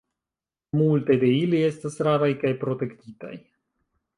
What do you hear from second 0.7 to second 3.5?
Multe de ili estas raraj kaj protektitaj.